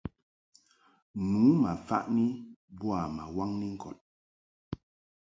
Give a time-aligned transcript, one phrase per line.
[1.29, 2.25] Nu ma faʼni
[2.77, 3.97] boa ma waŋni ŋkɔd.